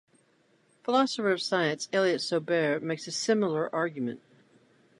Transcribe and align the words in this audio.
Philosopher 0.83 1.31
of 1.31 1.43
science 1.43 1.87
Elliott 1.93 2.21
Sober 2.21 2.79
makes 2.79 3.05
a 3.05 3.11
similar 3.11 3.69
argument. 3.71 4.19